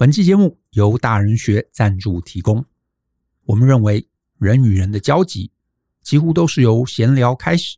[0.00, 2.64] 本期节目由大人学赞助提供。
[3.44, 5.52] 我们认为，人与人的交集
[6.00, 7.76] 几乎都是由闲聊开始，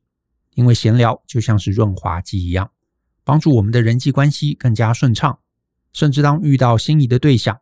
[0.54, 2.70] 因为闲聊就像是润滑剂一样，
[3.24, 5.36] 帮助我们的人际关系更加顺畅。
[5.92, 7.60] 甚至当遇到心仪的对象，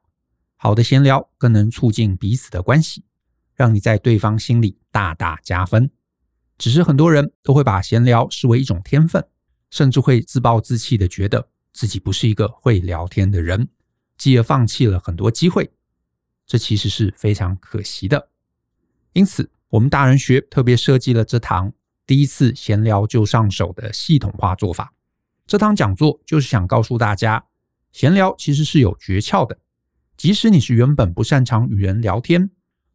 [0.56, 3.02] 好的闲聊更能促进彼此的关系，
[3.54, 5.90] 让你在对方心里大大加分。
[6.58, 9.26] 只是很多人都会把闲聊视为一种天分，
[9.70, 13.66] 甚至会自暴自弃的觉得自己不是一个会聊天的人，
[14.20, 15.70] 继而放弃了很多机会。
[16.46, 18.28] 这其实是非常可惜的。
[19.14, 21.72] 因此，我们大人学特别设计了这堂
[22.06, 24.92] 第一次闲聊就上手的系统化做法。
[25.46, 27.46] 这堂讲座就是想告诉大家。
[27.92, 29.58] 闲聊其实是有诀窍的，
[30.16, 32.50] 即使你是原本不擅长与人聊天，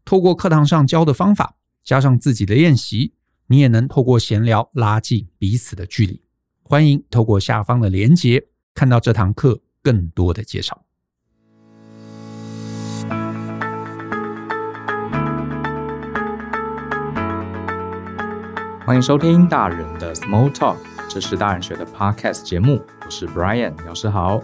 [0.05, 3.13] 透过课堂上教的方法，加上自己的练习，
[3.47, 6.21] 你也能透过闲聊拉近彼此的距离。
[6.63, 10.84] 欢迎透过下方的连结，看到这堂课更多的介绍。
[18.85, 20.75] 欢迎收听大人的 Small Talk，
[21.09, 24.39] 这是大人学的 Podcast 节目，我是 Brian，老师好。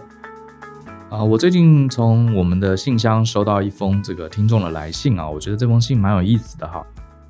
[1.08, 6.84] 啊，我最近从我们的信箱收到一封这个听众的来信啊，我觉得这封信蛮有意思的哈。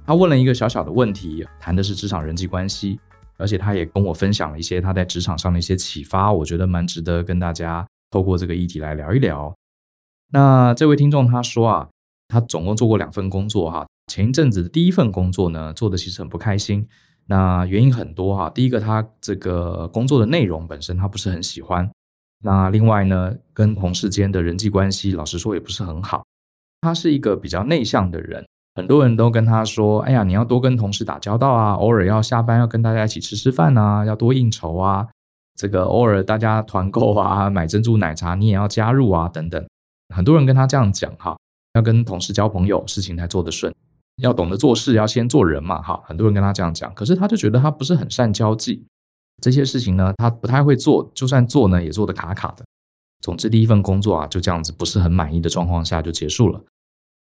[0.06, 2.98] 他问了一个小小的问题，谈的是职场人际关系，
[3.36, 9.54] 而且他也跟我分享了一些他在职场上的一些启发，我觉得蛮值得跟大家透过这个议题来聊一聊。
[10.30, 11.88] 那这位听众他说啊，
[12.28, 16.86] 他总共做过两份工作哈，前一阵子的第一份工作呢，做的其实很不开心，
[17.28, 18.50] 那原因很多哈。
[18.50, 21.90] 第一个，他这个工作的内容本身他不是很喜欢。
[22.44, 26.22] 那另外呢，跟同事间的人际关系，老实说也不是很好。
[26.82, 35.08] 他是一个比较内向的人，很多人都跟他说：“哎呀，你要多跟同事打交道啊，偶尔要下班要跟大家一起吃吃饭啊，要多应酬啊，
[35.56, 39.66] 这个偶尔大家团购啊，买珍珠奶茶你也要加入啊，等等。”
[40.14, 41.34] 很多人跟他这样讲哈，
[41.72, 43.72] 要跟同事交朋友，事情才做得顺，
[44.16, 46.02] 要懂得做事，要先做人嘛哈。
[46.06, 48.84] 很多人跟他这样讲，可是他就觉得他不是很善交际。
[49.40, 52.64] 这些事情呢，他不太会做，就算做呢，也做得卡卡的。
[53.20, 56.64] 总之，第一份工作啊，就这样子不是很满意的状况下就结束了。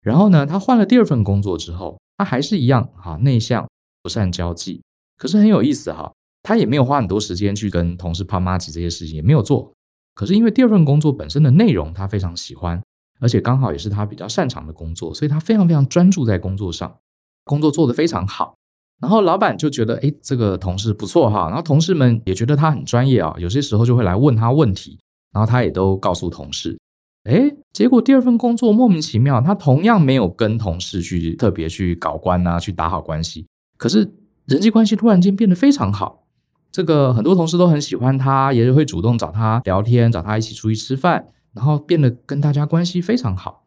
[0.01, 3.69] 然后呢，他换了第二份工作之后，他还是一样哈，内向，
[4.03, 4.83] 不善交际。
[5.17, 9.73] 可是很有意思哈，他也没有花很多时间去跟同事攀麻吉这些事情也没有做。
[10.15, 12.83] 可是因为第二份工作本身的内容他非常喜欢，
[13.21, 16.97] 而且刚好也是他比较擅长的工作，所以他非常非常专注在工作上，
[17.45, 18.55] 工作做得非常好。
[19.01, 21.47] 然后老板就觉得，哎，这个同事不错哈。
[21.47, 24.99] 然后同事们也觉得他很专业啊，有些时候就会来问他问题，
[25.33, 26.77] 然后他也都告诉同事。
[27.25, 33.47] 哎，结果第二份工作莫名其妙，他同样没有跟同事去特别去搞关啊，去打好关系。
[33.77, 34.11] 可是
[34.47, 36.25] 人际关系突然间变得非常好，
[36.73, 41.27] 这个很多同事都很喜欢他，也会主动找他聊天，找他一起出去吃饭，
[41.59, 43.67] 然后变得跟大家关系非常好。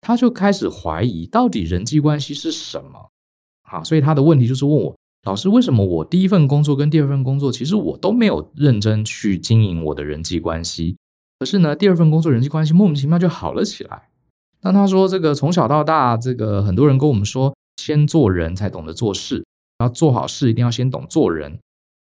[0.00, 3.10] 他就开始怀疑，到底人际关系是什么？
[3.62, 10.96] 啊，所以他的问题就是问我，老师，为什么我第一份工作跟第二份工作，其实我都没有认真去经营我的人际关系，
[11.38, 14.08] 可是呢，第二份工作人际关系莫名其妙就好了起来。
[14.62, 19.46] 那他说，这个从小到大，这个很多人跟我们说，先做人才懂得做事，
[19.78, 21.58] 要做好事一定要先懂做人。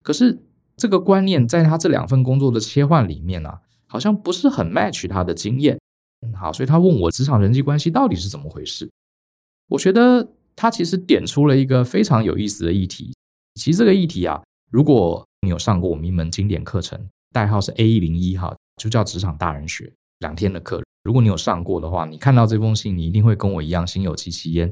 [0.02, 0.42] 可是
[0.76, 3.62] 这个观念在他这两份工作的切换里面啊，
[3.94, 5.80] 好像不是很 match 他的经验。
[6.36, 8.90] 好，所以他问我职场人际关系到底是怎么回事？
[9.70, 10.28] 我觉得。
[10.56, 13.12] 他其实点出了一个非常有意思的议题。
[13.56, 14.40] 其实这个议题啊，
[14.70, 20.84] 如果你有上过我们一门经典课程，代号是 A 一零一哈，就叫职场大人学两天的课。
[21.04, 24.72] 如果你有上过的话，你看到这封信，你一定会跟我一样心有戚戚焉。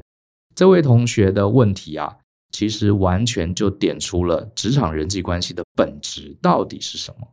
[0.54, 2.18] 这位同学的问题啊，
[2.52, 7.26] 其实完全就点出了职场人际关系的本质到底是什么。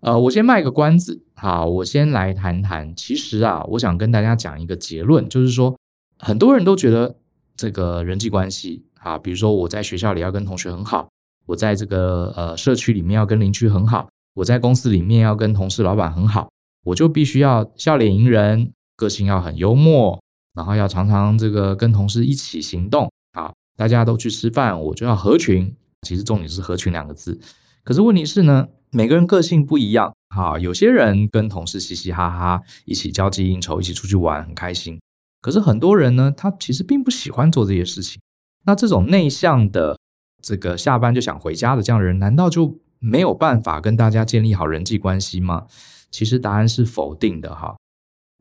[0.00, 2.94] 呃，我先卖个关子，好，我先来谈谈。
[2.96, 5.76] 其实啊，我想跟大家讲一个结论，就是说，
[6.18, 7.16] 很多人都觉得。
[7.56, 11.08] 这个人际关系啊，比如说我在学校里要跟同学很好，
[11.46, 16.48] 我在这个呃社区里面要跟邻居很好，我在公司里面要跟同事、老板很好，
[16.82, 20.20] 我就必须要笑脸迎人，个性要很幽默，
[20.52, 25.76] 然后要常常这个跟同事一起行动啊，大家都去吃饭，我就要合群。
[26.02, 27.38] 其实重点是合群两个字。
[27.84, 34.98] 可是问题是呢，每个人个性不一样，哈，有些人跟同事嘻嘻哈哈，一起交际应酬，一起出去玩，很开心。
[35.40, 38.20] 可是很多人呢，他其实并不喜欢做这些事情。
[38.66, 39.98] 那这种内向的，
[40.42, 45.66] 这个下班就想回家的这样的人，难道就没有办法跟大家建立好人际关系吗？
[46.10, 47.76] 其实答案是否定的哈。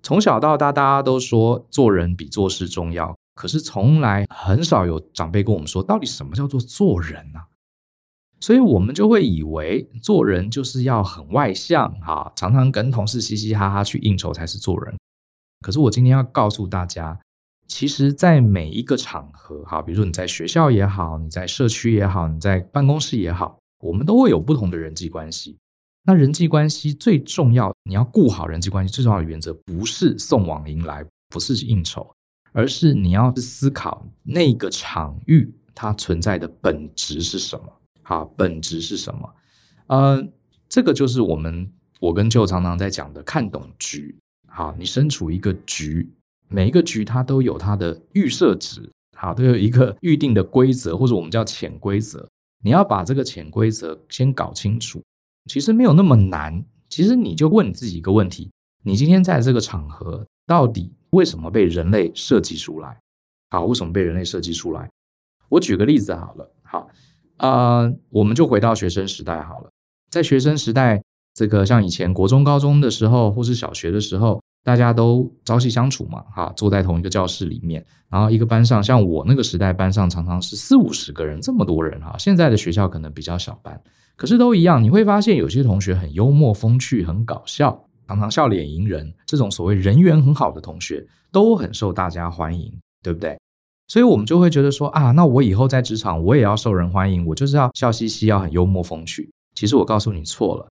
[0.01, 7.39] 从小到大，大家都说做人比做事重要，可是从来很少有长辈跟我们说，到底什么叫做做人呢？
[8.44, 14.94] 所以我们就会以为做人就是要很外向哈，常常跟同事嘻嘻哈哈去应酬才是做人。
[15.62, 17.18] 可是我今天要告诉大家，
[17.69, 25.56] 其实，在每一个场合，哈，比如说你在学校也好，你在社区也好，你在办公室也好，我们都会有不同的人际关系。
[26.06, 32.13] 那人际关系最重要，你要顾好人际关系最重要的原则，不是送往迎来，不是应酬，
[32.51, 37.80] 而是你要思考那个场域它存在的本质是什么。
[38.03, 39.33] 好，本质是什么？
[39.88, 40.27] 呃，
[40.69, 44.15] 这个就是我们我跟舅常常在讲的，看懂局。
[44.47, 46.07] 好，你身处一个局，
[46.47, 52.29] 每一个局它都有它的预设值，好，都有一个预定的规则，或者我们叫潜规则。
[52.61, 55.01] 你要把这个潜规则先搞清楚，
[55.50, 56.63] 其实没有那么难。
[56.88, 58.51] 其实你就问你自己一个问题：
[58.83, 63.00] 你今天在这个场合，到底为什么被人类设计出来？
[63.50, 64.89] 好，为什么被人类设计出来？
[65.50, 66.89] 我举个例子好了，好，
[67.38, 69.69] 呃，我们就回到学生时代好了，
[70.09, 71.01] 在学生时代。
[71.35, 82.15] 这个像以前国中、高中的时候，或是小学的时候，大家都朝夕相处嘛，哈，坐在同一个教室里面，然后一个班上，像我那个时代，班上常常是四五十个人，这么多人哈。
[82.19, 83.81] 现在的学校可能比较小班，
[84.15, 92.71] 可是都一样，你会发现有些同学很幽默风趣，很搞笑，常常笑脸迎人，这种所谓人缘很好的同学，都很受大家欢迎，
[93.01, 93.36] 对不对？
[93.88, 99.30] 所以我们就会觉得说啊，那我以后在职场我也要受人欢迎，我就是要笑嘻嘻，要很幽默风趣。
[99.53, 100.68] 其实我告诉你错了。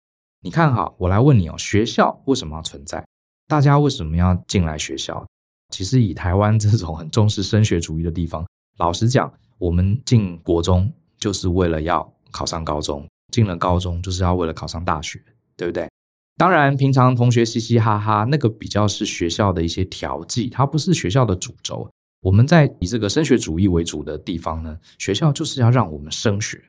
[0.42, 3.04] 你看哈，我来问你哦，学校为什么要存在？
[3.48, 5.24] 大家为什么要进来学校？
[5.70, 8.46] 其实以台湾这种很重视升学主义的地方，
[8.78, 15.20] 老实讲，我们进国中就是为了要考上高中，进了高中就是要为了考上大学，
[15.56, 15.88] 对不对？
[16.36, 21.88] 当然，平常同学嘻嘻哈哈，那个比较是学校的一些调剂，它不是学校的主轴。
[22.26, 26.60] 我们在以这个升学主义为主的地方呢，学校就是要让我们升学，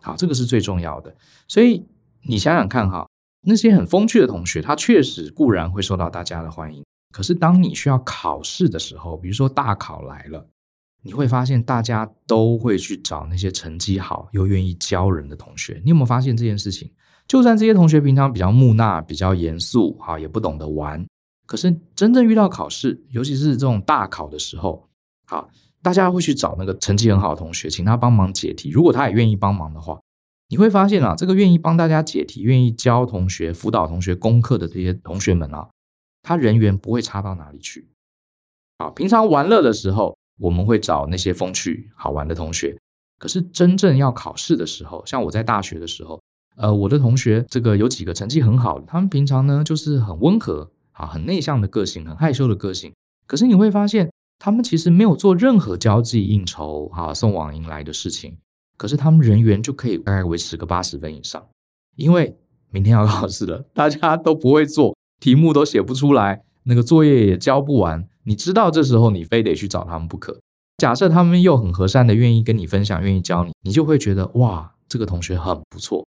[0.00, 1.12] 好，这个是最重要的。
[1.48, 1.84] 所以
[2.22, 3.04] 你想想看哈。
[3.42, 6.84] 那些很风趣的同学，他确实固然会受到大家的欢迎。
[7.10, 10.46] 可是当你需要考试的时候，比如说大考来了，
[11.02, 15.80] 你会发现大家都会去找那些成绩好又愿意教人的同学。
[15.82, 16.92] 你有没有发现这件事情？
[17.26, 21.04] 就算这些同学平常比较木讷、比较严肃，哈，也不懂得玩，
[21.46, 24.86] 可是真正遇到考试，尤其是这种大考的时候，
[25.30, 25.48] 好，
[25.80, 28.68] 大家会去找那个成绩很好的同学，请他帮忙解题。
[28.70, 30.00] 如果他也愿意帮忙的话。
[30.48, 35.68] 你会发现啊，这个愿意帮大家解题、愿意教同学、辅导同学功课的这些同学们啊，
[36.24, 37.88] 他人缘不会差到哪里去。
[38.80, 42.76] 好，平常玩乐的时候，我们会找那些风趣好玩的同学。
[43.16, 46.20] 可是真正要考试的时候，像我在大学的时候，
[46.56, 52.92] 呃，我的同学这个有几个成绩很好的，他们平常呢就是很温和啊，很内向的个性，很害羞的个性。
[53.28, 54.10] 可是你会发现，
[54.42, 58.38] 他们其实没有做任何交际应酬、哈送往迎来的事情。
[58.78, 61.46] 可是他们人缘就可以大概维持个八十分以上，
[61.96, 62.34] 因为
[62.70, 68.08] 明天要考试了，大家都不会做，题目都写不出来，那个作业也交不完。
[68.24, 70.40] 你知道这时候你非得去找他们不可。
[70.78, 76.06] 假设他们又很和善的愿意跟你分享，愿意教你，你就会觉得哇，这个同学很不错。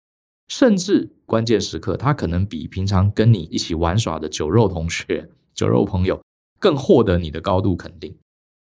[0.49, 6.23] 甚至关键时刻，他可能比平常跟你一起玩耍的酒肉同学、酒肉朋友
[6.63, 8.17] 更获得你的高度肯定。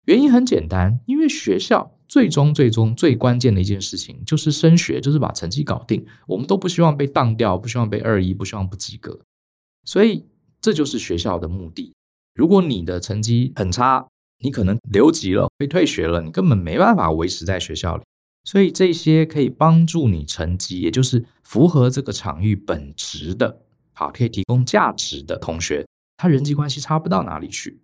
[0.07, 1.95] 原因很简单，因为学校。
[2.09, 6.05] 最终，最终最关键的一件事情就是升学，就是把成绩搞定。
[6.27, 9.17] 我们都不希望被当掉，不希望被二一，不希望不及格。
[9.85, 10.27] 所以，
[10.61, 11.93] 这就是学校的目的。
[12.35, 14.09] 如果你的成绩很差，
[14.43, 18.03] 你可能留级了，被退学了，你根本没办法维持在学校里。
[18.43, 27.81] 所以，这些可以帮助你成绩，也就是符合这个场域本质的，好，可以提供价值的同学，他人际关系差不到哪里去。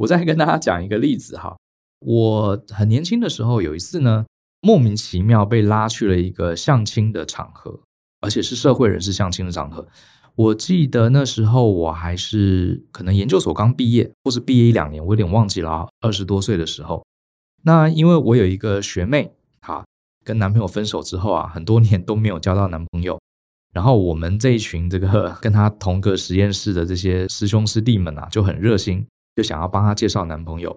[0.00, 1.56] 我再跟大家讲一个例子哈。
[2.00, 4.24] 我很年轻的时候，有一次呢，
[4.62, 7.80] 莫名其妙被拉去了一个相亲的场合，
[8.22, 9.86] 而且是社会人士相亲的场合。
[10.36, 15.86] 我记得那时候我还是可能研究所刚毕业，或是毕业一两年，我有点忘记了。
[16.00, 17.04] 二十多岁的时候，
[17.64, 19.84] 那因为我有一个学妹，哈，
[20.24, 23.20] 跟男朋友分手之后啊，很多年都没有交到男朋友。
[23.74, 30.76] 然后我们这一群这个 跟她同个实验室的这些师兄师弟们啊，就很热心，就想要帮她介绍男朋友。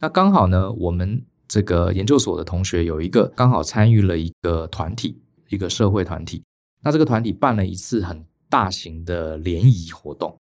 [0.00, 6.42] 那刚好呢，我们这个研究所的同学有一个刚好参与了一个团体，一个社会团体。
[6.82, 10.36] 那这个团体办了一次很大型的联谊活动，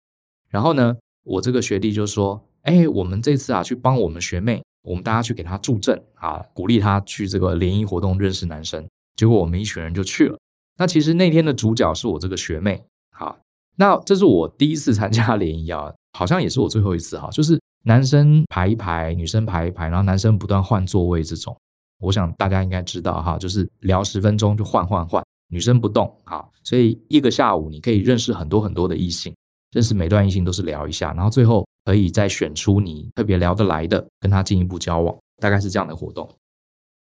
[0.49, 10.39] 然后呢，我这个学弟就说：“哎，我们这次啊，去帮我们学妹，我们大家去给她助阵啊，鼓励她去这个联谊活动认识男生。”结果我们一群人就去了。
[10.79, 13.39] 那其实那天的主角是我这个学妹，好，
[13.77, 17.61] 那这是我第一次参加联谊啊，好像也是我最后一次哈，就是。
[17.85, 21.57] 男生排一排，女生排一排，然后男生不断换座位，这种，
[21.99, 29.35] 我想大家应该知道哈，就是聊十分钟就换换换，女生不动，哈，所以一个下午你可以认识很多很多的异性，
[29.73, 36.31] 认识每段异性都是聊一下，然后最后可以再选出你特别聊得来的，跟他进一步交往，大概是这样的活动。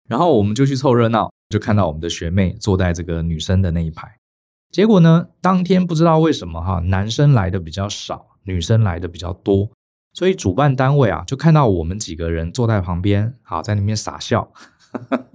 [0.07, 4.09] 然后我们就去凑热闹，就看到我们的学妹坐在这个女生的那一排。
[4.71, 9.69] 结果呢，当天不知道为什么哈，男生来的比较少，女生来的比较多，
[10.13, 14.51] 所以主办单位啊就看到我们几个人坐在旁边，好在那边傻笑，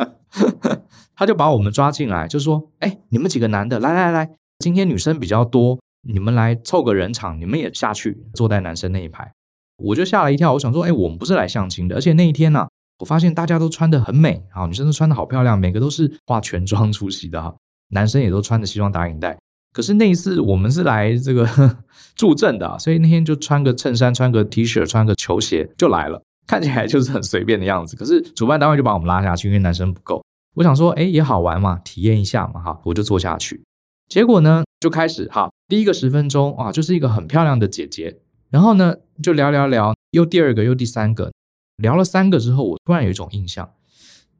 [1.16, 9.32] 他就把我们抓进来，就说：“哎，你们几个男的，来来来，今天女生比较多。”你们来凑个人场，你们也下去坐在男生那一排，
[9.78, 10.52] 我就吓了一跳。
[10.52, 12.68] 我想说，哎，我们不是来相亲的，而且那一天呢、
[12.98, 17.56] 我发现大家都穿得很美啊，女生都穿得好漂亮，每个都是化全妆出席的哈，
[17.88, 19.38] 男生也都穿着西装打领带。
[19.74, 21.46] 可是那一次我们是来这个
[22.14, 27.96] 助阵的，所以那天就穿个衬衫，穿个 T 恤，穿个球鞋就来了，看起来就是很随便的样子。
[27.96, 30.24] 可是主办单位就把我们拉下去，因为男生不够。
[30.54, 33.64] 我想说，哎，也好玩嘛，体验一下嘛，哈，我就坐下去。
[34.08, 38.18] 结果呢，就开始哈，第一个十分钟啊，就是一个很漂亮的姐姐，
[38.50, 41.32] 然后呢，就聊聊聊，又第二个，又第三个，
[41.78, 43.68] 聊了三个之后，我突然有一种印象，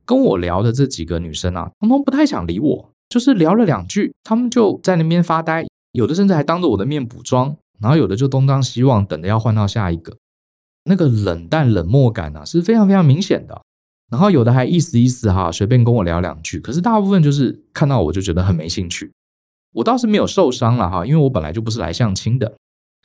[0.05, 10.17] 跟我聊的这几个女生啊，通通不太想理我，就是聊了两句，他们就在那边发呆，有的甚至还当着我的面补妆，然后有的就东张西望，等着要换到下一个，
[10.87, 13.63] 那个冷淡冷漠感啊，是非常非常明显的，
[14.11, 19.13] 然后有的还意思意思哈，随便跟我聊两句，可是大部分就是看到我就觉得很没兴趣。
[19.75, 22.55] 我倒是没有受伤了哈，因为我本来就不是来相亲的。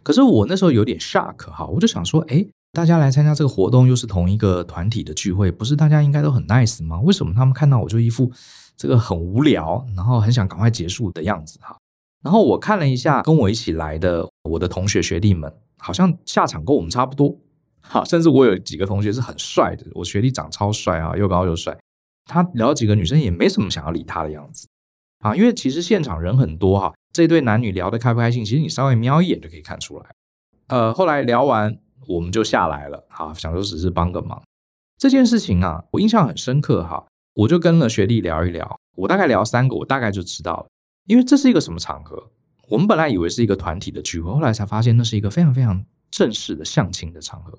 [0.01, 6.99] 可是我那时候有点 shock 哈，我就想说，哎，大家来参加这个活动，又是同一个团体的聚会，不是大家应该都很 nice 吗？
[7.01, 8.31] 为什么他们看到我就一副
[8.79, 11.77] 这个很无聊，然后很想赶快结束的样子哈？
[12.23, 17.37] 然后我看了一下跟我一起来的我的同学学弟们，好像下场跟我们差不多。
[17.81, 21.77] 好， 甚至我有几个同学是很帅的，我学弟长超帅啊，又高又帅。
[22.23, 24.65] 他聊几个女生也没什么想要理他的样子。
[25.19, 30.05] 啊，因为其实现场人很多哈，这对男女聊得开不开心，其实你稍微瞄一眼就可以看出来。
[30.67, 34.41] 呃，后来聊完我们就下来了，哈，想说只是帮个忙。
[34.97, 37.05] 这件事情啊，我印象很深刻哈，
[37.39, 40.67] 我就跟了学弟聊一聊，我大概聊三个，我大概就知道了，
[41.05, 42.31] 因为这是一个什么场合？
[42.67, 47.57] 我们本来以为是一个团体的聚会，后来才发现那是一个非常非常正式的相亲的场合。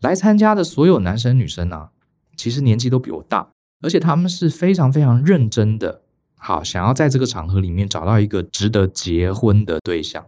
[0.00, 1.90] 来参加的所有男生女生啊，
[2.36, 3.50] 其实年纪都比我大，
[3.82, 6.02] 而且他们是非常非常认真的。
[6.36, 10.24] 好，想要在这个场合里面找到一个值得结婚的对象，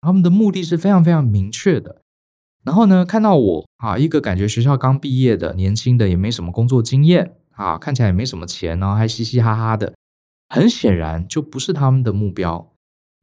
[0.00, 2.02] 他们的目的是非常非常明确的。
[2.64, 9.94] 然后呢，看到我啊，一个感觉学校刚毕业的年轻的，也没什么工作经验啊，看起来也没什么钱，然后还嘻嘻哈哈的，
[10.48, 12.72] 很显然就不是他们的目标。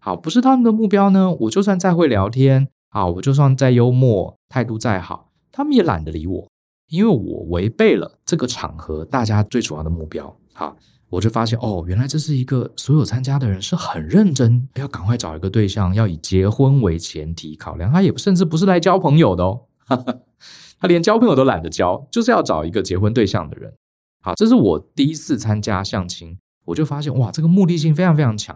[0.02, 6.48] 好，不是他们的目标呢，我就算再会聊天啊，我就算再幽默，态度再好，他们也懒得理我，
[6.88, 10.36] 因为我违背了这个场合大家最主要的目标。
[10.54, 10.78] 好。
[11.12, 17.92] 我就发现哦，原来这是一个所有参加的人是很认真，要赶快找一个对象，要以结婚为前提考量。
[17.92, 19.62] 他也甚至不是来交朋友的哦，
[20.80, 23.74] 他连交朋友都懒得交，就是要找一个结婚对象的人。
[24.22, 28.56] 好，这是我第一次参加相亲，我就发现哇，这个目的性非常非常强。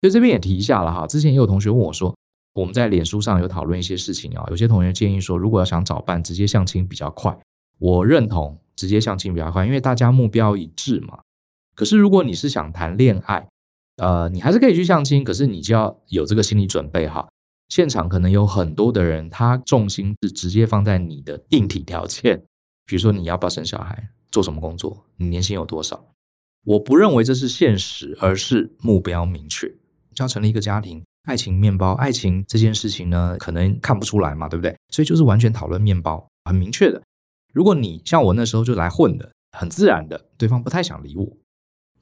[0.00, 2.16] 所以这边也提一下了哈，之前也有同学问我说，
[2.54, 7.38] 我们在脸书上有讨论一些事情啊，有些同学建议说，如果要想找伴，直接相亲比较快。
[7.78, 11.18] 我认同直接相亲比较快，因为大家目标一致嘛。
[11.74, 13.48] 可是，如果你是想谈恋爱，
[13.96, 17.28] 呃，你还是可以去相亲，可是你就要有这个心理准备哈。
[17.68, 22.42] 现场可能有很多的人，他重心是直接放在你的硬体条件，
[22.84, 26.04] 比如说你要不要生小孩，做什么工作，你年薪有多少。
[26.64, 29.66] 我不认为这是现实，而是目标明确，
[30.14, 34.76] 就要成立一个家庭，爱情面包，爱情这件事情呢，可能看不出来嘛，对不对？
[34.90, 37.02] 所以就是完全讨论面包，很明确的。
[37.52, 41.26] 如果你像我那时候就来混的，很自然的，对方不太想理我。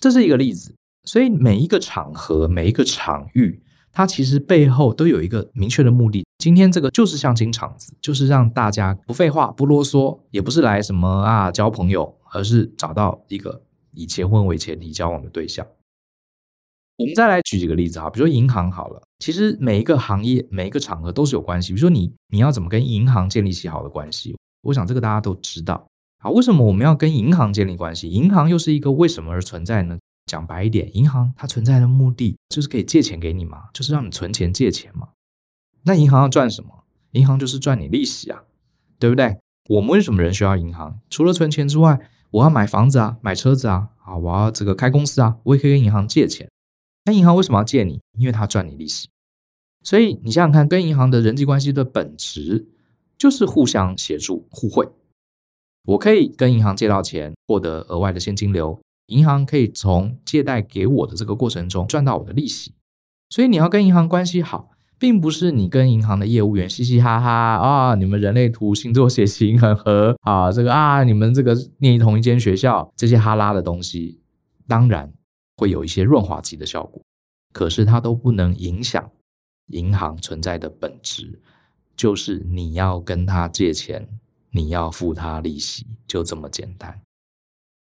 [0.01, 3.63] 这是一个例子，所以每一个场合、每一个场域，
[3.99, 6.25] 它其实背后都有一个明确的目的。
[6.39, 15.67] 今天这个就是相亲场子，就是让大家不废话、不啰嗦，也不是来什么啊交朋友，而是找到一个以结婚为前提交往的对象。
[16.97, 21.73] 我们再来举几个例子哈，比如说银行好了，其实每一个行业、每一个场合都是有关系。
[21.73, 25.85] 比如说你你要怎么跟银行建立起好的关系，我想这个大家都知道。
[26.23, 28.09] 好，为什么我们要跟银行建立关系？
[28.09, 29.99] 银行又是一个为什么而存在呢？
[30.29, 35.09] 讲白一点，银行它存在的目的就是可以借钱给你嘛，就是让你存钱借钱嘛。
[35.83, 36.85] 那银行要赚什么？
[37.13, 38.45] 银行就是赚你利息啊，
[38.99, 39.39] 对不对？
[39.71, 41.01] 我们为什么人需要银行？
[41.09, 41.99] 除了存钱之外，
[42.31, 46.51] 我要买房子啊，买车子啊，啊，我要这个开公司啊，我也可以跟银行借钱。
[47.07, 48.01] 那银行为什么要借你？
[48.19, 49.09] 因为它赚你利息。
[49.83, 52.69] 所以你想想看，跟银行的人际关系的本质
[53.17, 54.87] 就是互相协助、互惠。
[55.87, 62.73] 我可以跟银行借到钱，获得额外的现金流，银行可以从借贷给我的这个过程中赚到我的利息。
[63.29, 74.21] 所以你要跟银行关系好，并不是你跟银行的业务员嘻嘻哈哈啊，你们人类图星座血型很合啊，这个啊，你们这个念同一间学校，这些哈拉的东西，
[74.67, 75.13] 当然
[75.57, 77.03] 会有一些润滑剂的效果，
[77.53, 79.11] 可是它都不能影响
[79.67, 81.41] 银行存在的本质，
[81.95, 84.09] 就是你要跟他借钱，
[84.51, 87.01] 你要付他利息，就这么简单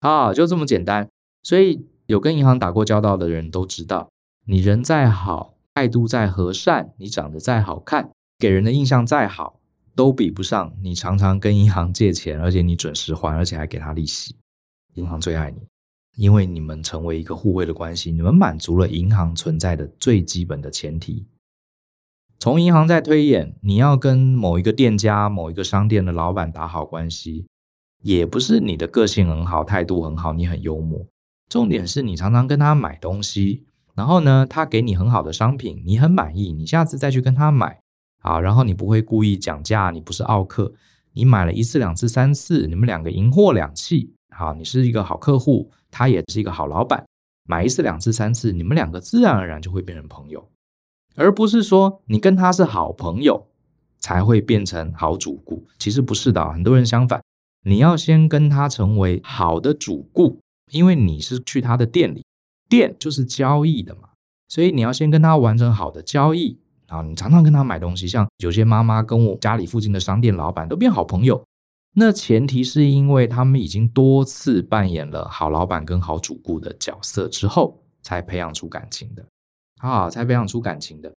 [0.01, 1.07] 啊，就这么简单。
[1.47, 4.09] 所以有跟银行打过交道的人都知道，
[4.45, 5.53] 你人再好。
[5.75, 9.61] 态度再和善，你长得再好看，给人的印象再好，
[9.95, 14.35] 都比不上你常常跟银行借钱，而且你准时还，而且还给他利息。
[14.95, 15.61] 银行最爱你，
[16.17, 21.25] 因为你们成为一个互惠的关系，你们满足了银行存在的最基本的前提。
[22.39, 27.45] 从银行在推演，你要跟某一个店家、某一个商店的老板打好关系，
[28.01, 31.05] 也不是你的个性很好、态度很好、你很幽默，
[31.49, 33.65] 重点是你常常跟他买东西。
[33.95, 37.79] 然后呢，他给你很好的商品，你很满意，你下次再去跟他买，
[38.21, 40.71] 啊，然后你不会故意讲价，你不是奥客，
[41.13, 47.03] 你买了一次、两次、三次，你们两个银货两訖，好，你是一个好客户，他也是一个好老板，
[47.49, 50.47] 买一次、两次、三次，你们两个自然而然就会变成朋友，
[51.15, 53.47] 而不是说你跟他是好朋友
[53.97, 57.19] 才会变成好主顾，其实不是的，很多人相反，
[57.65, 60.39] 你要先跟他成为好的主顾，
[60.71, 62.23] 因为你是去他的店里。
[62.69, 64.09] 店就是交易的嘛，
[64.49, 68.05] 所以你要先跟他完成好的交易，然后你常常跟他买东西。
[68.09, 71.41] 像有些妈妈跟我家里附近的商店老板都变好朋友，
[71.95, 79.25] 那前提是因为他们已经多次扮演了好老板跟好主顾的角色之后，才培养出感情的
[79.79, 81.13] 啊，才培养出感情的。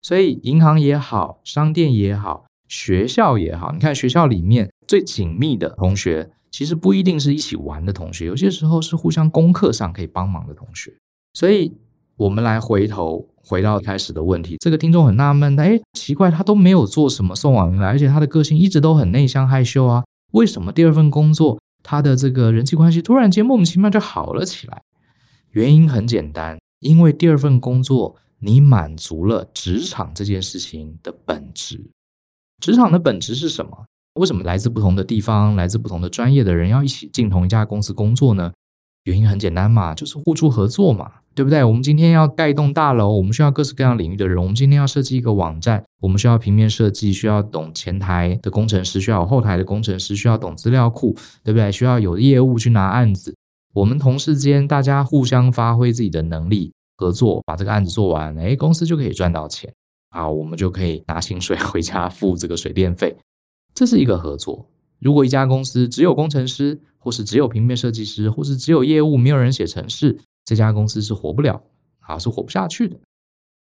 [0.00, 6.30] 所以银行也好，商店也好，学校也好，你看学校里面最紧密的同学。
[6.54, 10.96] 其实不一定是一起玩的同学，有些时候是互相功课上可以帮忙的同学。
[11.32, 11.76] 所以，
[12.14, 24.80] 我们来回头回到开始的问题，这个听众很纳闷的，哎，奇怪，他都没有做什么送往银来，而且他的个性一直都很内向害羞啊，为什么第二份工作他的这个人际关系突然间莫名其妙就好了起来？
[25.50, 31.90] 原因很简单，因为第二份工作你满足了职场这件事情的本质。
[32.60, 33.86] 职场的本质是什么？
[34.14, 38.52] 为什么来自不同的地方、来自不同的专业的人要一起进同一家公司工作呢？
[39.04, 41.62] 原因很简单嘛，就是互助合作嘛，对不对？
[41.62, 44.38] 我们今天要盖一栋大楼，我们需要各式各样领域的人。
[44.38, 51.70] 我们今天要设计一个网站，我们需要平面设计，需要懂前台的工程师，需要有后台的工程师，需要懂资料库，对不对？
[51.70, 53.34] 需要有业务去拿案子。
[53.74, 59.70] 我们同事间大家互相发挥自己的能力，合作把这个案子做完，哎，公司就可以赚到钱
[60.10, 63.14] 啊，我们就可以拿薪水回家付这个水电费。
[63.74, 64.70] 这是一个合作。
[65.00, 71.62] 如果一家公司只有工程师，或是只有平面设计师，或是只有业务，没有人写程式，这家公司是活不了，
[72.00, 72.96] 啊，是活不下去的。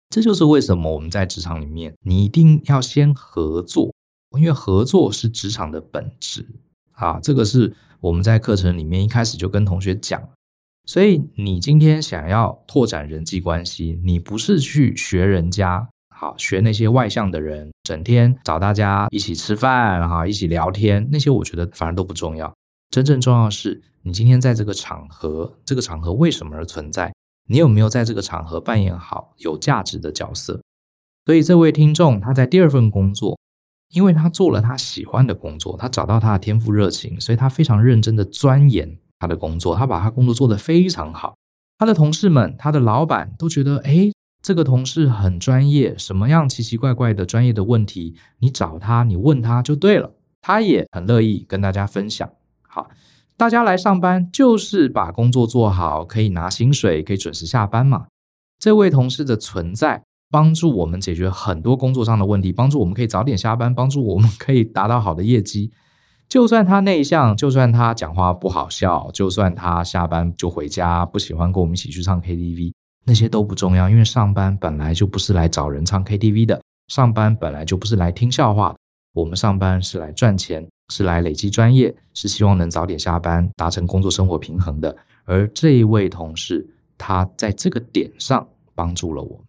[0.08, 3.92] 这就是为什么我们在职场里面，你一定要先合作，
[4.38, 6.46] 因为合作是职场的本质
[6.92, 7.18] 啊。
[7.20, 10.22] 这个是我们在课程里面一开始就跟同学讲。
[10.86, 15.88] 所以你今天想要拓展人际关系，你不是去学人家。
[16.18, 22.50] 好，学那些外向的人，整天找大家一起吃饭，哈，一起聊天，那些我觉得反而都不重要。
[22.88, 27.12] 真正重要是，你今天在这个场合，这个场合为什么而存在？
[27.50, 30.62] 你有没有在这个场合扮演好有价值的角色？
[31.26, 33.38] 所以这位听众他在第二份工作，
[33.90, 41.34] 因为他做了他喜欢的工作，他找到他的天赋热情，所以他非常认真的钻研他的工作，他把他工作做得非常好。
[41.76, 44.10] 他的同事们，他的老板都觉得，诶。
[44.46, 50.12] 这个同事很专业，什么样奇奇怪怪的专业的问题，你找他，你问他就对了。
[50.40, 52.30] 他也很乐意跟大家分享。
[52.62, 52.88] 好，
[53.36, 58.06] 大家来上班就是把工作做好，可以拿薪水，可以准时下班嘛。
[58.60, 65.72] 这位同事的存在，帮助我们解决很多工作上的问题，帮助我们可以早点下班，帮助我们可以达到好的业绩。
[66.28, 72.72] 就算他内向，就算他讲话不好笑，就算他下班就回家，不喜欢跟我们一起去唱 KTV。
[73.06, 78.78] 那些都不重要，因为上班本来就不是来找人唱 KTV 的，上班本来就不是来听笑话的。
[79.14, 84.94] 我们上班是来赚钱，是来累积专业，是希望能早点下班，达成工作生活平衡的。
[85.24, 89.46] 而这一位同事，他在这个点上帮助了我们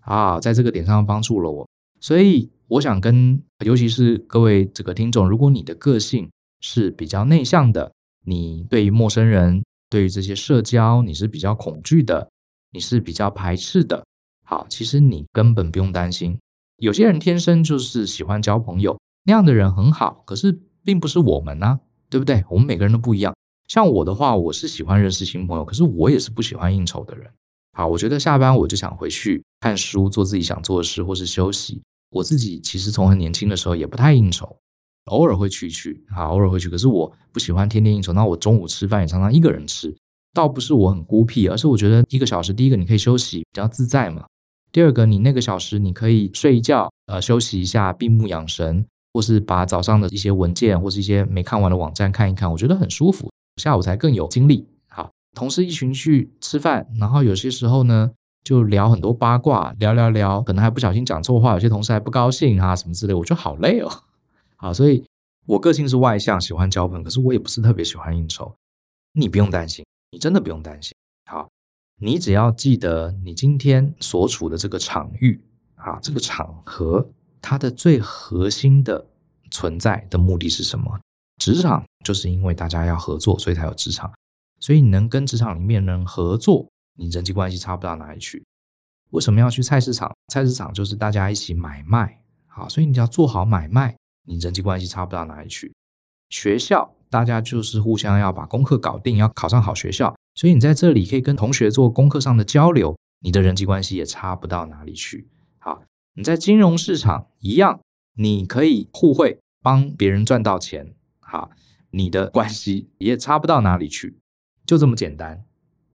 [0.00, 1.68] 啊，在这个点上帮助了我。
[2.00, 7.92] 所以我想跟，尤其是各位这个听众，如果你的个性是比较内向的，
[8.24, 12.30] 你对于陌生人，对于这些社交，你是比较恐惧的。
[12.72, 14.04] 你是比较排斥的，
[14.44, 16.38] 好，其实你根本不用担心。
[16.78, 22.42] 有些人天生就是喜欢交朋友，那样的人很好，可是并不是我们呢、对不对？
[22.48, 23.34] 我们每个人都不一样。
[23.68, 27.30] 像我的话，我是喜欢认识新朋友，可是我也是不喜欢应酬的人。
[27.74, 31.80] 好，我觉得下班我就想回去看书，做自己想做的事，或是休息。
[32.10, 34.56] 我自己其实从很年轻的时候也不太应酬，
[35.06, 36.68] 偶尔会去去，好，偶尔会去。
[36.68, 39.94] 可是我不喜欢天天应酬，那我中午吃饭也常常一个人吃。
[40.32, 44.24] 倒不是我很孤僻，而是我觉得一个小时，第一个你可以休息，比较自在嘛。
[44.70, 53.30] 第二个，你那个小时你可以睡一觉，呃，休息一下，闭目养神，或是把早上的一些文件或是一些没看完的网站看一看，我觉得很舒服。
[53.60, 54.66] 下午才更有精力。
[54.88, 58.10] 好，同事一群去吃饭，然后有些时候呢，
[58.42, 63.90] 就聊很多八卦，聊聊聊，可能还不小心讲错话，有些同事还不高兴啊什么之类，我觉得好累哦。
[64.56, 65.04] 好，所以
[65.46, 68.54] 我个性是外向，喜欢交朋友，可是我也不是特别喜欢应酬。
[69.12, 69.84] 你不用担心。
[70.12, 70.94] 你真的不用担心，
[71.24, 71.48] 好，
[71.98, 75.42] 你只要记得你今天所处的这个场域
[75.76, 77.08] 啊，这个场合，
[77.40, 79.06] 它的最核心的
[79.50, 81.00] 存在的目的是什么？
[81.38, 84.12] 职场就是因为大家要合作，所以才有职场，
[84.60, 88.44] 所以你能跟职场里面人合作，你人际关系差不到哪里去。
[89.12, 90.14] 为什么要去菜市场？
[90.28, 93.96] 菜市场就是大家一起买卖，好，所以你要做好买卖，
[94.26, 95.72] 你人际关系差不到哪里去。
[96.32, 96.96] 学校。
[97.12, 105.28] 大家就是互相要把功课搞定，要考上好学校，所以你在这里可以跟同学做功课上的交流，你的人际关系也差不到哪里去。
[105.58, 105.82] 好，
[106.14, 107.80] 你在金融市场一样，
[108.16, 111.50] 你可以互惠，帮别人赚到钱，好，
[111.90, 114.16] 你的关系也差不到哪里去，
[114.64, 115.44] 就这么简单。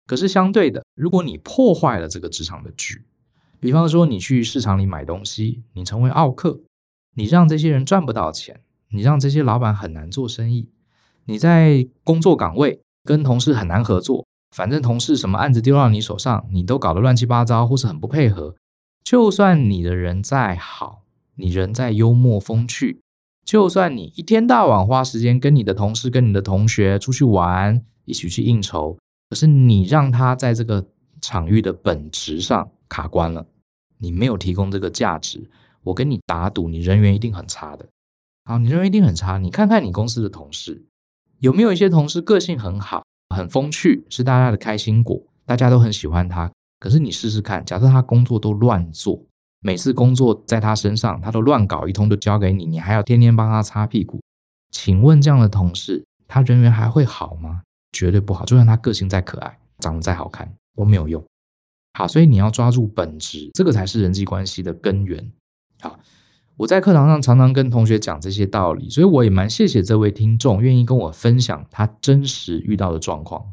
[0.05, 3.03] 可是相对的，如果你破坏了这个职场的局，
[3.59, 6.61] 比方说你去市场里买东西，你成为奥客，
[7.15, 10.69] 你让这些人赚不到钱，你让这些老板很难做生意。
[11.25, 18.55] 你在工作岗位跟同事很难合作，反正同事什么案子丢到你手上，你都搞得乱七八糟，或是很不配合。
[19.03, 21.03] 就算你的人再好，
[21.35, 23.01] 你人再幽默风趣，
[23.45, 28.97] 就算你一天到晚花时间跟你的同事、跟你的同学出去玩，一起去应酬，
[29.29, 30.85] 可是你让他在这个
[31.21, 33.45] 场域的本质上卡关了，
[33.97, 35.49] 你没有提供这个价值，
[35.83, 37.85] 我跟你打赌，你人缘一定很差的。
[38.47, 39.37] 好，你人缘一定很差。
[39.39, 40.85] 你看看你公司的同事。
[41.39, 43.03] 有没有一些同事个性很好，
[43.35, 46.49] 很风趣，是大家的开心果，大家都很喜欢他。
[46.79, 49.21] 可是你试试看，假设他工作都乱做，
[49.59, 54.21] 每次工作在他身上，他都乱搞一通，都交给你，你还要天天帮他擦屁股。
[54.71, 57.63] 请问这样的同事，他人缘还会好吗？
[57.91, 58.45] 绝对不好。
[58.45, 61.21] 就算他个性再可爱，长得再好看，都没有用。
[61.95, 65.29] 好，所以你要抓住本质，这个才是人际关系的根源。
[66.57, 73.51] 我在课堂上常常跟同学讲这些道理，所以我也蛮谢谢这位听众愿意跟我分享他真实遇到的状况。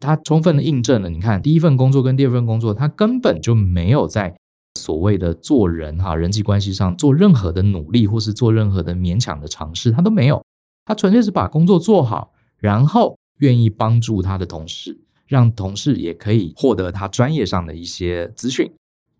[0.00, 4.34] 他充分的印证了，你看第一份工作跟第二份工作，他根本就没有在
[4.74, 10.42] 所谓的做人哈人际关系上做任何的努力，或是做任何的勉强的尝试，他都没有。
[10.84, 18.72] 他纯粹是把工作做好，然后愿意帮助他的同事，让同事也可以获得他专业上的一些资讯，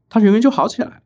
[0.09, 1.03] 他人缘就好起来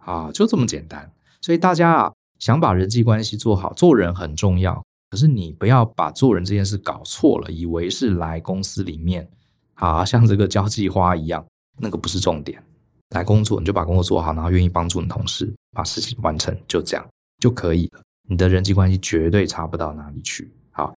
[0.00, 1.10] 啊，就这么简单。
[1.42, 4.82] 所以大家啊，想把人际关系做好，做人很重要。
[5.10, 9.28] 可是你不要把做人这件事搞错了，以为是来公司里面，
[9.74, 11.44] 啊，像这个交际花一样，
[11.78, 12.62] 那个不是重点。
[13.10, 17.06] 来工作你就把工作做好，然后愿意帮助你同事把事情完成，就这样
[17.40, 18.00] 就可以了。
[18.26, 20.50] 你的人际关系绝对差不到哪里去。
[20.70, 20.94] 好，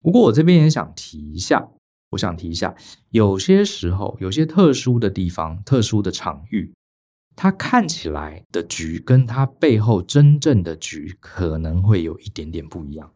[0.00, 1.66] 不过我这边也想提一下，
[2.10, 2.72] 我想提一下，
[3.08, 6.72] 有些时候有些特殊的地方、特殊的场域。
[7.36, 13.12] 他看起来的局跟他背后真正的局可能会有一点点不一样，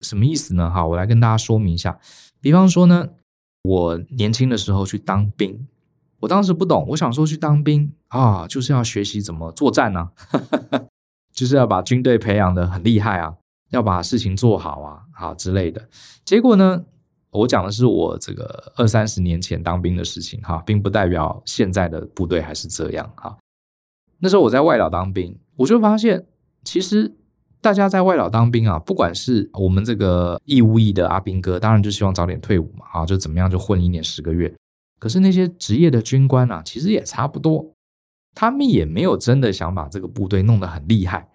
[0.00, 0.68] 什么意思呢？
[0.68, 1.98] 哈，我来跟大家说明一下。
[2.40, 3.08] 比方说呢，
[3.62, 5.68] 我年轻的时候去当兵，
[6.18, 10.10] 我当时不懂，我想说去当兵啊，就是要学习怎么作战呢，
[10.70, 10.82] 啊，
[11.32, 13.36] 就是要把军队培养得很厉害啊，
[13.70, 15.88] 要把事情做好啊，好之类的。
[16.24, 16.84] 结果呢，
[17.30, 23.38] 我讲的是我这个二三十年前当兵的事情哈，并不代表现在的部队还是这样哈。
[24.20, 26.26] 那时候我在外岛当兵，我就发现，
[26.62, 27.16] 其实
[27.60, 34.54] 大家在外岛当兵啊，不管是我们这个义务役的阿兵哥，当然就希望早点退伍嘛，啊，就怎么样就混一年十个月。
[34.98, 37.72] 可是那些职业的军官啊，其实也差不多，
[38.34, 41.30] 他们也没有真的想把这个部队弄得很厉害，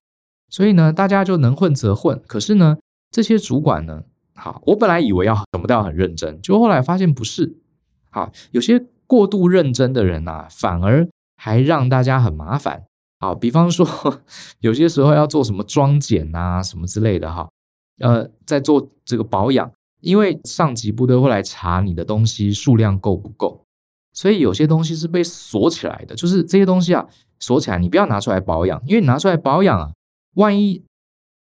[0.49, 2.21] 所以呢，大家就能混则混。
[2.27, 2.77] 可是呢，
[3.09, 4.03] 这些主管呢，
[4.35, 7.57] 好，我本来以为要什么都要很认真，就后来发现不是，
[8.11, 11.09] 好，有些过度认真的人啊，反而。
[11.35, 12.85] 还让大家很麻烦，
[13.19, 13.87] 好，比方说
[14.61, 17.49] 有些时候要做什么装检啊，什么之类的哈，
[17.99, 19.71] 呃，在做这个保养，
[20.01, 23.65] 因为上级部队会来查你的东西数量够不够，
[24.13, 27.05] 所以有些东西是被锁起来的，就是这些东西啊
[27.39, 29.91] 锁起来，你不要拿出来保养，因为你拿出来保养啊，
[30.35, 30.83] 万一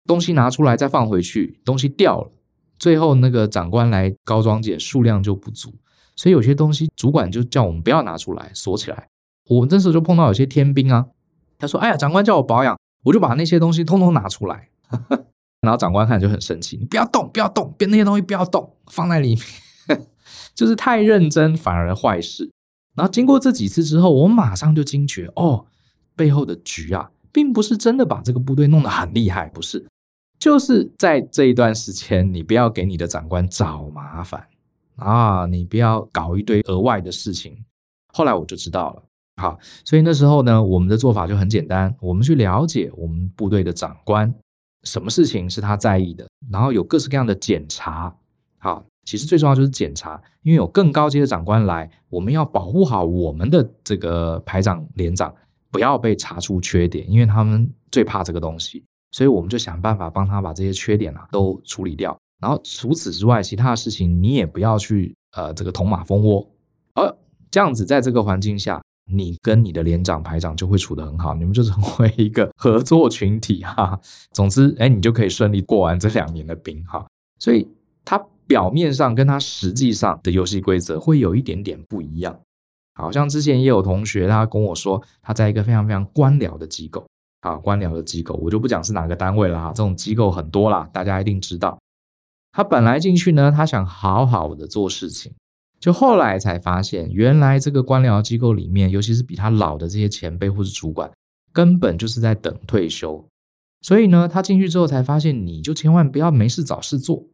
[0.05, 2.31] 东西拿出来再放回去，东西掉了，
[2.77, 5.73] 最后那个长官来高装检数量就不足，
[6.15, 9.07] 所以有些东西主管就叫我们不要拿出来锁起来。
[9.49, 11.05] 我这时候就碰到有些天兵啊，
[11.59, 14.69] 他说：“哎呀，长官叫我保养，我就把那些东西通通拿出来。
[15.61, 19.35] ”然后长官看就很生气：“你不要动，不要动，别那些东西不要动，放在里
[19.87, 20.01] 面，
[20.53, 22.51] 就是太认真反而坏事。”
[22.95, 25.65] 然后经过这几次之后，我马上就惊觉哦，
[26.15, 29.85] 背后的局啊，并不是真的把这个部队弄得很厉害，不是，
[30.37, 34.47] 就是在这一段时间，你不要给你的长官找麻烦
[34.97, 37.65] 啊，你不要搞一堆额外的事情。
[38.13, 39.03] 后来我就知道了，
[39.37, 44.33] 好，所以那时候呢，我们的做法就很简单，我们去了解我们部队的长官，
[44.83, 48.15] 什么事情是他在意的，然后有各式各样的检查，
[48.59, 48.85] 好。
[49.05, 55.35] 其实最重要就是检查，因为有更高阶的长官来，我们要保护好我们的这个排长、连长，
[55.69, 62.17] 不要被查出缺点，因为他们最怕这个东西，所以我们就想办法帮他把这些缺点啊都处理掉。
[62.39, 66.49] 然后除此之外，其他的事情你也不要去呃这个捅马蜂窝，
[66.93, 67.13] 而
[67.51, 73.99] 这样子在这个环境下，你跟你的连长、排长就会处得很好，你们就成为一个合作群体哈。
[74.31, 77.05] 总之，哎，你就可以顺利过完这两年的兵哈。
[77.39, 77.67] 所以
[78.05, 78.23] 他。
[78.45, 82.37] 表面上跟他实际上的游戏规则会有一点点不一样，
[82.93, 87.07] 好像之前也有同学他跟我说，他在一个非常非常官僚的机构，
[87.39, 91.79] 啊，官僚的机构，我就不讲是哪个单位了哈，这种机构很多啦，大家一定知道。
[92.51, 95.33] 他本来进去呢，他想好好的做事情，
[95.83, 101.11] 就后来才发现，原来这个官僚机构里面，尤其是比他老的这些前辈或是主管，
[101.51, 103.27] 根本就是在等退休。
[103.81, 107.25] 所以呢，他进去之后才发现，你就千万不要没事找事做。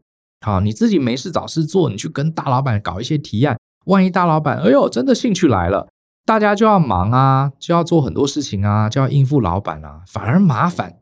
[0.41, 5.87] 好，你自己没事找事做，你去跟大老板搞一些提案，万一大老板哎呦真的兴趣来了，
[6.25, 10.97] 大家就要忙啊，就要做很多事情啊，就要应付老板啊，反而麻烦。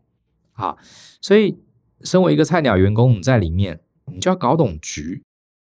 [0.51, 0.77] 好，
[1.21, 1.57] 所以
[2.01, 3.79] 身为一个菜鸟员工，你在里面，
[4.12, 5.23] 你就要搞懂局。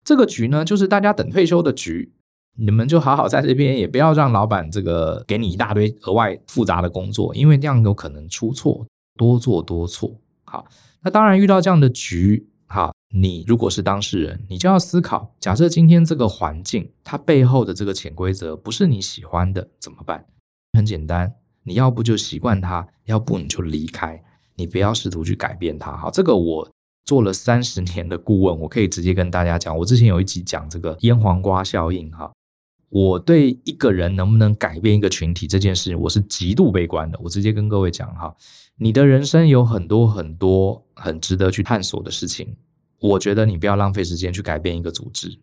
[0.07, 2.13] 这个局呢，就是大家等退休的局，
[2.57, 8.87] 你们就好好在这边，也不要让老板这个给你一大堆额外复杂的工作，因为这样有可能出错，
[9.19, 10.15] 多做多错。
[10.45, 10.65] 好，
[11.03, 12.49] 那当然遇到这样的局。
[12.69, 20.27] 好，你如果是当事人，你就要思考：假设今天这个环境，它背后的这个潜规则不是你喜欢的，怎么办？
[20.73, 24.23] 很简单，你要不就习惯它，要不你就离开，
[24.55, 25.97] 你不要试图去改变它。
[25.97, 26.69] 好，这个我
[27.07, 29.77] 做了三十年的顾问，我可以直接跟大家讲。
[29.79, 32.31] 我之前有一集讲这个腌黄瓜效应，哈，
[32.91, 37.19] 我对一个人能不能改变一个群体这件事，我是极度悲观的。
[37.23, 38.35] 我直接跟各位讲，哈。
[38.79, 42.55] 你的人生有很多很多很值得去探索的事情，
[43.01, 45.39] 我觉得你不要浪费时间去改变一个组织，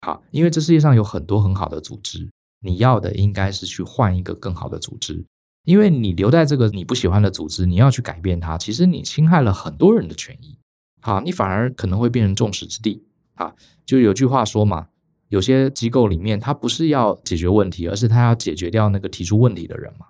[0.00, 2.28] 好，因为这世界上有很多很好的组织，
[2.62, 5.24] 你要的应该是去换一个更好的组织，
[5.64, 10.58] 因为你留在这个你不喜欢的组织，你要去改变它，其实你侵害了很多人的权益，
[11.04, 12.98] 好，你反而可能会变成众矢之的，
[13.34, 14.88] 啊，就有句话说嘛，
[15.28, 20.06] 有些机构里面它不是要解决问题，而是它要解决掉那个提出问题的人嘛，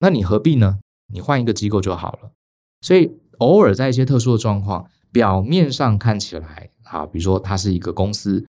[0.00, 0.80] 那你何必呢？
[1.12, 2.32] 你换一个机构就好了，
[2.80, 8.44] 所以偶尔在一些特殊的状况，表面上看起来，啊，比如说它是一个公司，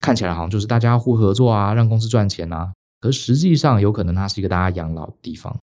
[0.00, 5.58] 看起来好像就是大家互合作啊，让公司赚钱啊，可实际上有可能它是一个大家养老的地方，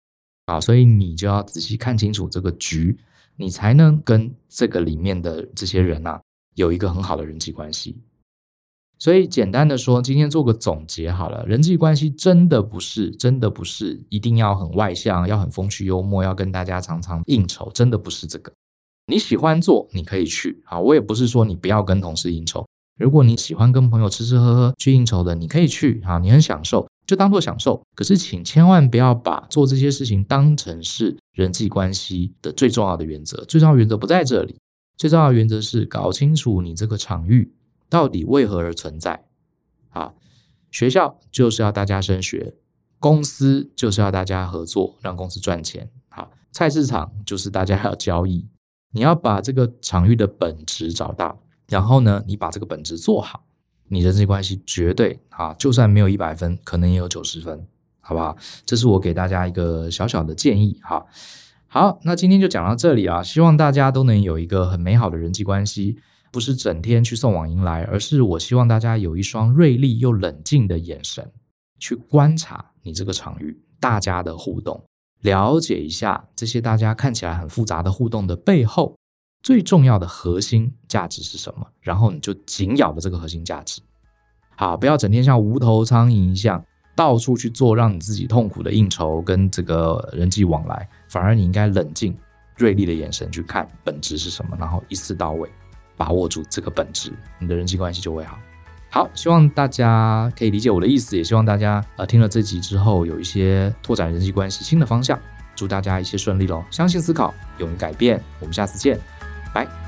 [0.47, 2.97] 啊，所以你就要仔细看清楚这个局，
[3.37, 6.21] 你才能跟这个里面的这些人啊，
[6.55, 8.01] 有一个很好的人际关系。
[8.99, 11.45] 所以简单的说，今天做个总结好了。
[11.45, 18.51] 人际关系真的不是，真的不是一定要很外向，要很风趣幽默，要跟大家常常应酬，真的不是这个。
[19.05, 20.63] 你喜欢做，你可以去。
[20.65, 22.65] 啊，我也不是说你不要跟同事应酬。
[22.97, 26.01] 如果你喜欢跟朋友吃吃喝喝去应酬的，你可以去。
[26.03, 27.81] 啊，你很享受，就当做享受。
[27.95, 33.45] 可是请千万不要把做这些事情当成是人际关系的最重要的原则。
[33.45, 34.59] 最重要原则不在这里，
[34.97, 37.53] 最重要的原则是搞清楚你这个场域。
[37.89, 39.23] 到底为何而存在？
[39.91, 40.13] 啊，
[40.69, 42.55] 学校就是要大家升学，
[42.99, 45.89] 公司就是要大家合作，让公司赚钱。
[46.09, 48.47] 啊，菜市场就是大家要交易。
[48.91, 53.43] 你要把这个场域的本质找到，然后呢，你把这个本质做好，
[53.87, 57.67] 你人际关系绝对啊，就算没有一百分，可能也有九十分，
[57.99, 58.35] 好不好？
[58.65, 60.79] 这是我给大家一个小小的建议。
[60.81, 61.05] 哈，
[61.67, 65.97] 好，那今天就讲到这里啊，希望大家都能有一个很美好的人际关系。
[66.29, 71.31] 不是整天去送往迎来，而是我希望大家有一双锐利又冷静的眼神，
[71.79, 74.83] 去观察你这个场域大家的互动，
[75.21, 78.96] 了解一下这些大家看起来很复杂的互动的背后，
[79.47, 81.65] 最重要的核心价值是什么？
[81.79, 83.81] 然后你就紧咬着这个核心价值。
[84.57, 86.61] 好，不要整天像无头苍蝇一样
[86.97, 92.13] 到处去做让你自己痛苦的应酬跟这个人际往来，反而你应该冷静、
[92.57, 95.49] 锐利的眼神去看本质是什么，然后一次到位。
[95.95, 98.37] 把握住这个本质，你的人际关系就会好。
[98.89, 105.17] 好，希望大家可以理解我的意思，也希望大家呃听了这集之后有一些拓展人际关系新的方向。
[105.55, 106.63] 祝大家一切顺利喽！
[106.69, 108.21] 相信思考，勇于改变。
[108.39, 108.99] 我们下次见，
[109.53, 109.86] Bye.